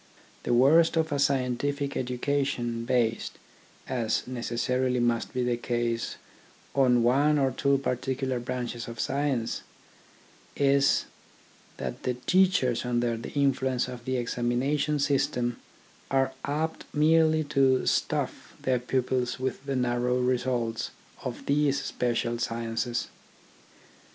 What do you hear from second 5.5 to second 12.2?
case, on one or two particular branches of science, is that the